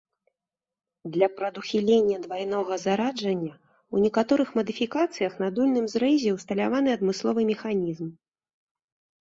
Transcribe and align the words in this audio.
Для 1.17 1.27
прадухілення 1.41 2.15
двайнога 2.23 2.79
зараджання 2.85 3.51
ў 3.93 3.95
некаторых 4.07 4.49
мадыфікацыях 4.61 5.33
на 5.45 5.49
дульным 5.59 5.85
зрэзе 5.95 6.29
усталяваны 6.39 6.89
адмысловы 6.99 7.41
механізм. 7.53 8.07